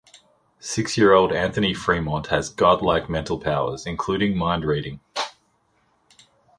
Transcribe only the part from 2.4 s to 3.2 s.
godlike